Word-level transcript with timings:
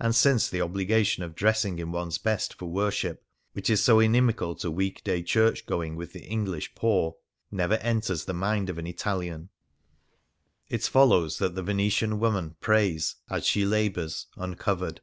And 0.00 0.14
since 0.14 0.48
the 0.48 0.62
obligation 0.62 1.22
of 1.22 1.34
dressing 1.34 1.78
in 1.78 1.92
one's 1.92 2.16
best 2.16 2.54
for 2.54 2.64
worship, 2.64 3.22
which 3.52 3.68
is 3.68 3.84
so 3.84 4.00
inimical 4.00 4.54
to 4.54 4.70
week 4.70 5.04
day 5.04 5.22
church 5.22 5.66
going 5.66 5.94
with 5.94 6.14
the 6.14 6.24
English 6.24 6.74
poor, 6.74 7.16
never 7.50 7.74
enters 7.74 8.24
the 8.24 8.32
mind 8.32 8.70
of 8.70 8.78
an 8.78 8.86
Italian, 8.86 9.50
it 10.70 10.84
follows 10.84 11.36
that 11.36 11.54
the 11.54 11.62
Venetian 11.62 12.18
woman 12.18 12.56
prays, 12.62 13.16
as 13.28 13.46
she 13.46 13.66
labours, 13.66 14.28
uncovered. 14.38 15.02